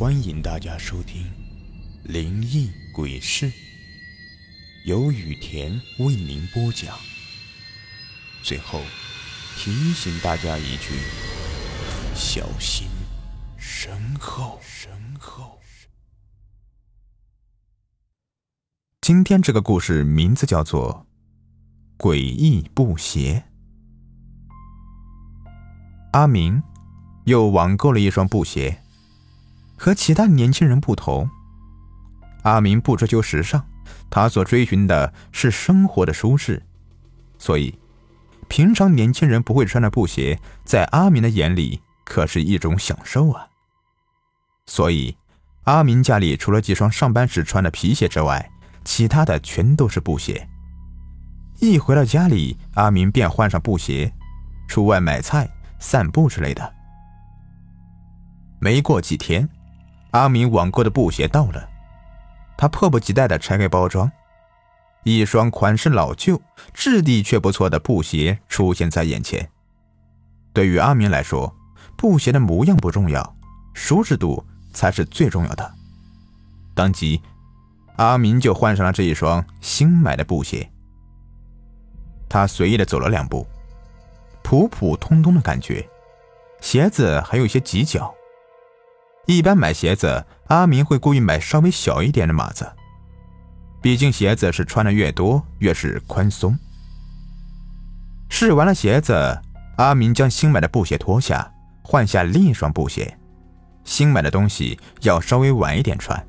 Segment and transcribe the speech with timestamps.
[0.00, 1.24] 欢迎大家收听
[2.10, 3.50] 《灵异鬼事》，
[4.86, 6.98] 由雨田为您播讲。
[8.42, 8.80] 最后
[9.58, 10.94] 提醒大家一句：
[12.14, 12.88] 小心
[13.58, 14.58] 身后。
[14.62, 15.60] 身后。
[19.02, 21.06] 今天这个故事名字叫做
[22.02, 23.44] 《诡异布鞋》。
[26.12, 26.62] 阿明
[27.26, 28.79] 又网购了一双布鞋。
[29.82, 31.26] 和其他年轻人不同，
[32.42, 33.62] 阿明不追求时尚，
[34.10, 36.62] 他所追寻的是生活的舒适，
[37.38, 37.78] 所以，
[38.46, 43.48] 平常年轻人不会穿的布鞋，在阿明的眼里可是一种享受啊。
[44.66, 45.16] 所以，
[45.62, 48.50] 阿明家里除了几双上班时穿的皮鞋之外，
[48.84, 50.46] 其他的全都是布鞋。
[51.58, 54.12] 一回到家里，阿明便换上布鞋，
[54.68, 56.70] 出外买菜、散步之类的。
[58.58, 59.48] 没过几天。
[60.10, 61.68] 阿明网购的布鞋到了，
[62.56, 64.10] 他迫不及待地拆开包装，
[65.04, 66.40] 一双款式老旧、
[66.74, 69.48] 质地却不错的布鞋出现在眼前。
[70.52, 71.54] 对于阿明来说，
[71.96, 73.36] 布鞋的模样不重要，
[73.72, 75.74] 舒适度才是最重要的。
[76.74, 77.22] 当即，
[77.96, 80.68] 阿明就换上了这一双新买的布鞋。
[82.28, 83.46] 他随意地走了两步，
[84.42, 85.88] 普普通通的感觉，
[86.60, 88.12] 鞋子还有些挤脚。
[89.26, 92.70] 一般买鞋子，阿明会故意买稍微小一点的码子，
[93.80, 96.58] 毕竟鞋子是穿的越多越是宽松。
[98.28, 99.40] 试完了鞋子，
[99.76, 103.16] 阿明将新买的布鞋脱下，换下另一双布鞋。
[103.84, 106.26] 新买的东西要稍微晚一点穿，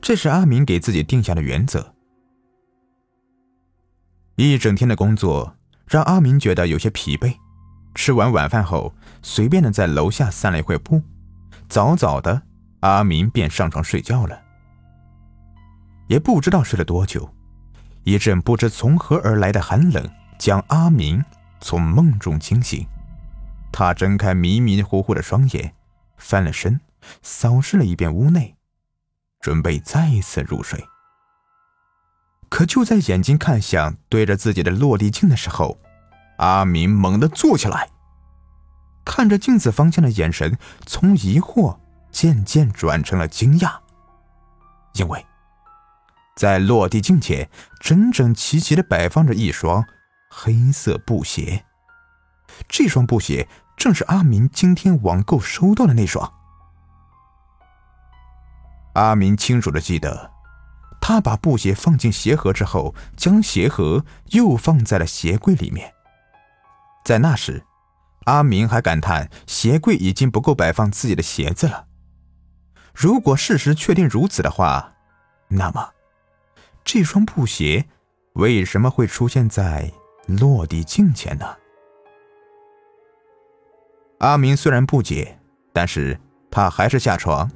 [0.00, 1.94] 这是阿明给自己定下的原则。
[4.36, 5.56] 一整天的工作
[5.86, 7.34] 让阿明觉得有些疲惫，
[7.94, 11.02] 吃完晚饭后，随便的在楼下散了一会步。
[11.68, 12.42] 早早的，
[12.80, 14.42] 阿明便上床睡觉了。
[16.08, 17.28] 也不知道睡了多久，
[18.04, 21.22] 一阵不知从何而来的寒冷将阿明
[21.60, 22.86] 从梦中惊醒。
[23.70, 25.74] 他睁开迷迷糊糊的双眼，
[26.16, 26.80] 翻了身，
[27.22, 28.56] 扫视了一遍屋内，
[29.40, 30.82] 准备再一次入睡。
[32.48, 35.78] 可就在眼睛看向对着自己的落地镜的时候，
[36.38, 37.90] 阿明猛地坐起来。
[39.08, 41.78] 看着镜子方向的眼神从疑惑
[42.12, 43.78] 渐渐转成了惊讶，
[44.92, 45.26] 因为，
[46.36, 47.48] 在落地镜前
[47.80, 49.82] 整整齐齐的摆放着一双
[50.30, 51.64] 黑色布鞋。
[52.68, 53.48] 这双布鞋
[53.78, 56.30] 正是阿明今天网购收到的那双。
[58.92, 60.30] 阿明清楚的记得，
[61.00, 65.94] 他把布鞋放进鞋盒之后，将鞋盒又放在了鞋柜里面。
[67.04, 67.64] 在那时。
[68.28, 71.86] 阿明还感叹鞋柜已经不够摆放自己的鞋子了。
[72.94, 74.92] 如果事实确定如此的话，
[75.48, 75.92] 那么
[76.84, 77.86] 这双布鞋
[78.34, 79.90] 为什么会出现在
[80.26, 81.56] 落地镜前呢？
[84.18, 85.38] 阿明虽然不解，
[85.72, 87.50] 但是他还是下床，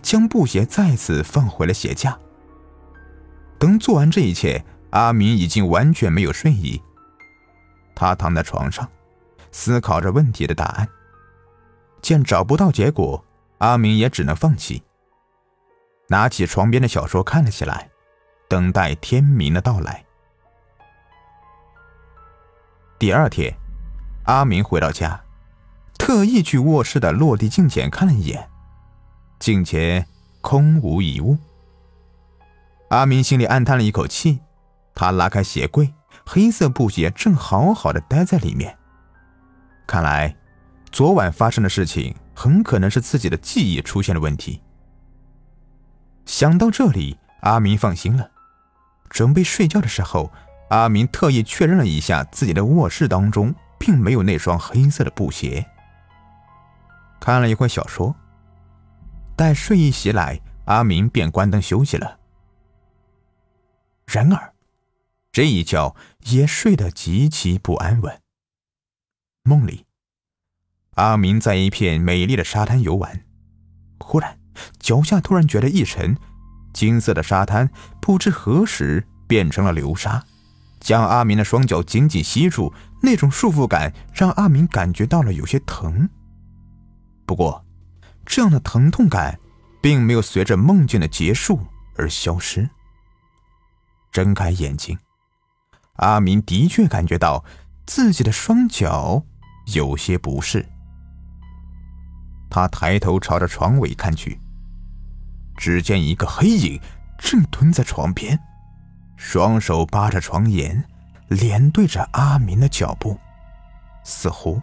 [0.00, 2.18] 将布鞋再次放回了鞋架。
[3.58, 6.80] 等做完这一切，阿明已经完全没有睡意。
[7.94, 8.88] 他躺在床上。
[9.56, 10.88] 思考着问题的答案，
[12.02, 13.24] 见找不到结果，
[13.58, 14.82] 阿明也只能放弃。
[16.08, 17.88] 拿起床边的小说看了起来，
[18.48, 20.04] 等待天明的到来。
[22.98, 23.54] 第二天，
[24.24, 25.22] 阿明回到家，
[25.96, 28.50] 特意去卧室的落地镜前看了一眼，
[29.38, 30.04] 镜前
[30.40, 31.38] 空无一物。
[32.88, 34.40] 阿明心里暗叹了一口气，
[34.96, 35.94] 他拉开鞋柜，
[36.26, 38.76] 黑色布鞋正好好的待在里面。
[39.86, 40.34] 看来，
[40.90, 44.60] 昨晚发生的事情很可能是自己的记忆出现了问题。
[46.24, 48.30] 想到这里，阿明放心了。
[49.10, 50.32] 准备睡觉的时候，
[50.70, 55.64] 阿明特意确认了一下自己的卧室当中并没有那双黑色的布鞋。
[57.20, 58.16] 看了一会小说，
[59.36, 62.18] 待睡意袭来，阿明便关灯休息了。
[64.06, 64.54] 然而，
[65.30, 65.94] 这一觉
[66.24, 68.23] 也睡得极其不安稳。
[69.46, 69.84] 梦里，
[70.94, 73.26] 阿明在一片美丽的沙滩游玩，
[74.00, 74.38] 忽然
[74.78, 76.16] 脚下突然觉得一沉，
[76.72, 77.68] 金色的沙滩
[78.00, 80.24] 不知何时变成了流沙，
[80.80, 82.72] 将阿明的双脚紧紧吸住。
[83.02, 86.08] 那种束缚感让阿明感觉到了有些疼。
[87.26, 87.62] 不过，
[88.24, 89.38] 这样的疼痛感
[89.82, 91.60] 并没有随着梦境的结束
[91.96, 92.70] 而消失。
[94.10, 94.98] 睁开眼睛，
[95.96, 97.44] 阿明的确感觉到
[97.84, 99.26] 自己的双脚。
[99.72, 100.66] 有些不适，
[102.50, 104.38] 他抬头朝着床尾看去，
[105.56, 106.80] 只见一个黑影
[107.18, 108.38] 正蹲在床边，
[109.16, 110.84] 双手扒着床沿，
[111.28, 113.18] 脸对着阿明的脚步，
[114.02, 114.60] 似乎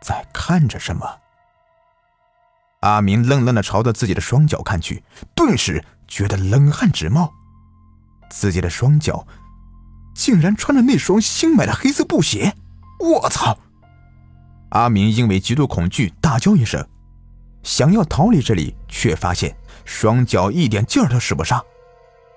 [0.00, 1.06] 在看着什么。
[2.80, 5.04] 阿明愣愣的朝着自己的双脚看去，
[5.34, 7.32] 顿时觉得冷汗直冒。
[8.30, 9.26] 自己的双脚
[10.14, 12.56] 竟然穿着那双新买的黑色布鞋！
[12.98, 13.58] 我操！
[14.74, 16.84] 阿明因为极度恐惧大叫一声，
[17.62, 21.64] 想要逃离这里，却发现双脚一点劲儿都使不上，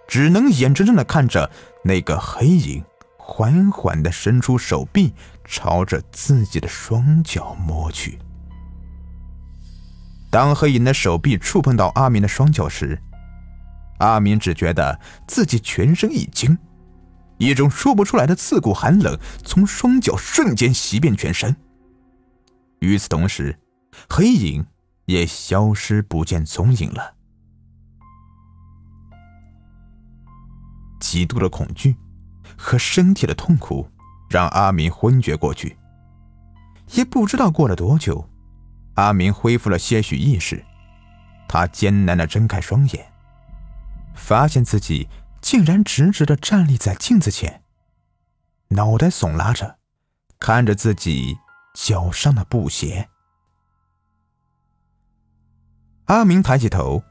[0.08, 1.50] 只能眼睁睁的看着
[1.84, 2.84] 那个黑影
[3.18, 5.14] 缓缓的伸出手臂，
[5.46, 8.20] 朝着自己的双脚摸去。
[10.30, 13.02] 当黑影的手臂触碰到阿明的双脚时，
[13.98, 16.56] 阿明只觉得自己全身一惊，
[17.40, 21.56] 一种说不出来的刺骨寒冷从双脚瞬间袭遍全身。
[22.80, 23.60] 与此同时，
[24.10, 24.66] 黑影
[25.06, 27.16] 也消失不见踪影了。
[31.00, 31.96] 极度的恐惧
[32.58, 33.90] 和身体的痛苦
[34.30, 35.78] 让阿明昏厥过去，
[36.94, 38.30] 也不知道过了多久。
[38.96, 40.66] 阿明恢复了些许意识，
[41.48, 43.14] 他艰难的睁开双眼，
[44.16, 45.08] 发现自己
[45.40, 47.62] 竟然直直的站立在镜子前，
[48.70, 49.78] 脑袋耸拉着，
[50.40, 51.38] 看着自己
[51.80, 53.08] 脚上的布鞋。
[56.06, 57.04] 阿明抬起头，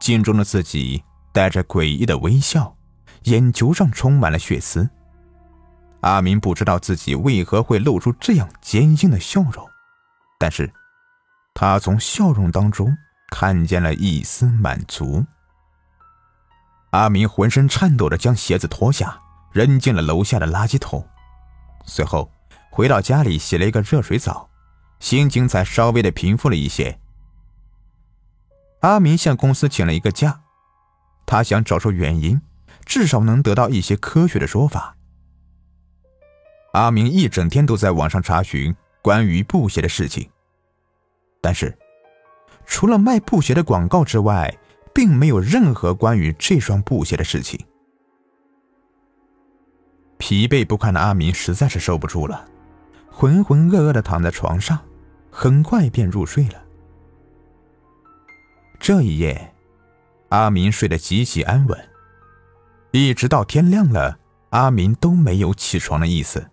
[0.00, 1.02] 镜中的自己
[1.32, 2.76] 带着诡异的微笑，
[3.24, 4.88] 眼球上充满了血丝。
[6.02, 9.68] 阿明不知道自己为何会露出这样坚硬的笑容，
[10.38, 10.72] 但是。
[11.54, 12.96] 他从笑容当中
[13.30, 15.22] 看见了一丝满足。
[16.90, 19.20] 阿明浑身颤抖着将鞋子脱下，
[19.52, 21.06] 扔进了楼下的垃圾桶，
[21.84, 22.32] 随后
[22.72, 24.48] 回到家里洗了一个热水澡，
[24.98, 26.98] 心情才稍微的平复了一些。
[28.80, 30.40] 阿明向公司请了一个假，
[31.26, 32.40] 他想找出原因，
[32.86, 34.96] 至少能得到一些科学的说法。
[36.72, 40.26] 阿明一整天都在网上查询关于布鞋的事情。
[41.42, 41.76] 但是，
[42.64, 44.56] 除了卖布鞋的广告之外，
[44.94, 47.62] 并没有任何关于这双布鞋的事情。
[50.16, 52.48] 疲惫不堪的阿明实在是受不住了，
[53.12, 54.78] 浑浑噩噩的躺在床上，
[55.30, 56.62] 很快便入睡了。
[58.80, 59.54] 这一夜，
[60.30, 61.88] 阿明睡得极其安稳，
[62.90, 64.18] 一直到天亮了，
[64.50, 66.44] 阿明都没有起床的意思。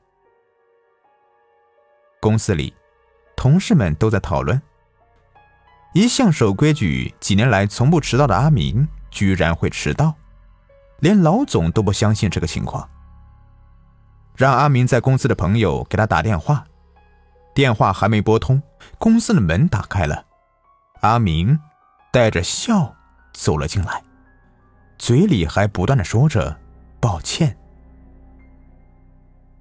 [2.20, 2.74] 公司里，
[3.36, 4.62] 同事们都在讨论。
[5.94, 10.14] 一向守规矩、几年来从不迟到的阿明，居然会迟到，
[11.00, 12.88] 连老总都不相信这个情况。
[14.40, 16.64] 让阿明在公司的朋友给他打电话，
[17.54, 18.64] 电话还没拨通，
[18.98, 20.24] 公司的门打开了，
[21.02, 21.60] 阿明
[22.10, 22.96] 带着笑
[23.34, 24.02] 走了进来，
[24.98, 26.58] 嘴里还不断的说着
[27.02, 27.58] 抱歉。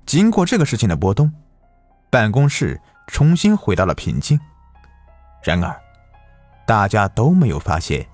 [0.07, 1.33] 经过这个事情的波动，
[2.09, 4.39] 办公室重新回到了平静。
[5.43, 5.77] 然而。
[6.65, 8.07] 大家都没有发现，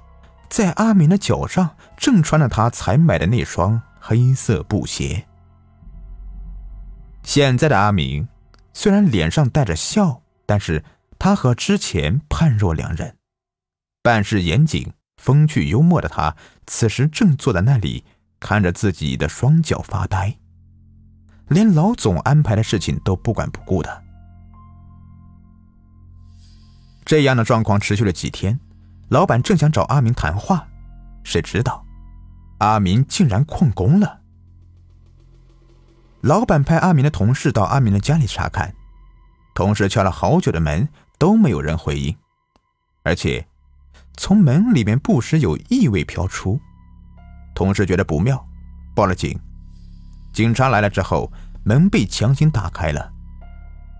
[0.49, 5.26] 在阿明的脚上正穿着他才买的那双黑色布鞋。
[7.25, 8.29] 现在的阿明
[8.73, 10.85] 虽然脸上带着笑，但是
[11.19, 13.17] 他和之前判若两人。
[14.03, 18.04] 办事严谨、风趣幽默的他，此时正坐在那里
[18.38, 20.37] 看着自己的双脚发呆，
[21.49, 24.02] 连老总安排的事情都不管不顾的。
[27.07, 28.61] 这样的状况持续了几天，
[29.09, 30.69] 老板正想找阿明谈话，
[31.23, 31.85] 谁知道
[32.59, 34.21] 阿明竟然旷工了。
[36.25, 38.75] 老板派阿明的同事到阿明的家里查看，
[39.54, 40.88] 同事敲了好久的门
[41.19, 42.16] 都没有人回应，
[43.02, 43.47] 而且
[44.16, 46.59] 从门里面不时有异味飘出。
[47.54, 48.43] 同事觉得不妙，
[48.95, 49.38] 报了警。
[50.33, 51.31] 警察来了之后，
[51.62, 53.12] 门被强行打开了，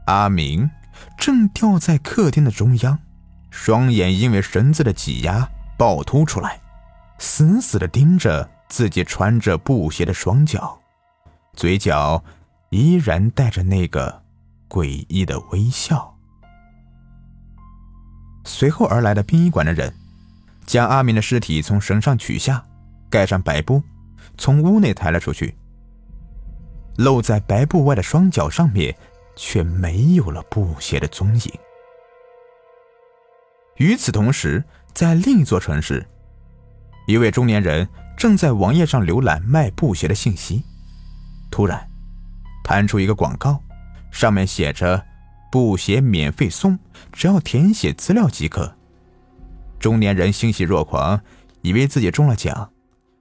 [0.07, 0.71] 阿明。
[1.19, 2.99] 正吊在客厅的中央，
[3.50, 6.59] 双眼因为绳子的挤压暴突出来，
[7.19, 10.81] 死死的盯着自己穿着布鞋的双脚，
[11.54, 12.23] 嘴角
[12.70, 14.23] 依然带着那个
[14.68, 16.16] 诡异的微笑。
[18.44, 19.94] 随后而来的殡仪馆的人，
[20.66, 22.64] 将阿明的尸体从绳上取下，
[23.08, 23.82] 盖上白布，
[24.37, 25.54] 从屋内抬了出去。
[26.96, 28.94] 露在白布外的双脚上面。
[29.37, 31.52] 却没有了布鞋的踪影。
[33.78, 36.06] 与此同时，在另一座城市，
[37.08, 40.62] 一位中年人正在网页上浏览卖布鞋的信息，
[41.54, 41.88] 突然
[42.64, 43.62] 弹出一个广告，
[44.11, 45.06] 上面写着
[45.52, 46.76] ：“布鞋免费送，
[47.12, 48.76] 只要填写资料即可。
[49.78, 51.20] 中年人欣喜若狂，
[51.62, 52.73] 以为自己中了奖，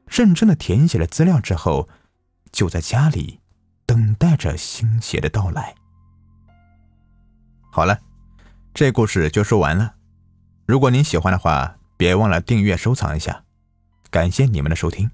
[0.07, 1.87] 认真的填写了资料之后，
[2.51, 3.39] 就在家里
[3.85, 5.75] 等待着新鞋的到来。
[7.71, 7.99] 好了，
[8.73, 9.93] 这故事就说完了。
[10.65, 13.43] 如果您喜欢的话，别忘了订阅、收藏一下。
[14.09, 15.11] 感谢你们的收听。